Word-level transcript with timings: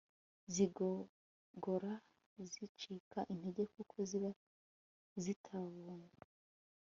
zigogora 0.53 1.93
zicika 2.49 3.19
intege 3.33 3.63
kuko 3.73 3.95
ziba 4.09 4.31
zitabonye 5.23 6.09